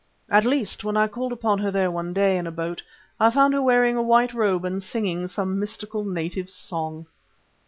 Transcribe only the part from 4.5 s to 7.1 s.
and singing some mystical native song."